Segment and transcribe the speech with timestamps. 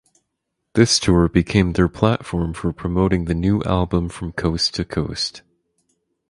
[0.73, 5.43] This tour became their platform for promoting the new album from coast to coast.